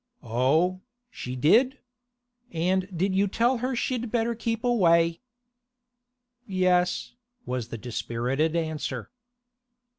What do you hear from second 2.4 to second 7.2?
And did you tell her she'd better keep away?' 'Yes,'